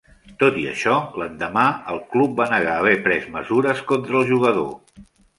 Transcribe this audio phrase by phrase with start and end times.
[0.43, 1.65] Tot i això, l'endemà
[1.95, 4.73] el club va negar haver pres mesures contra el jugador.